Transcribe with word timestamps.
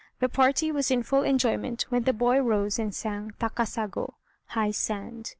The 0.19 0.29
party 0.29 0.71
was 0.71 0.89
in 0.89 1.03
full 1.03 1.21
enjoyment 1.23 1.83
when 1.89 2.05
the 2.05 2.11
boy 2.11 2.39
rose 2.39 2.79
and 2.79 2.91
sang 2.91 3.33
"Takasago" 3.39 4.15
(high 4.47 4.71
sand). 4.71 5.29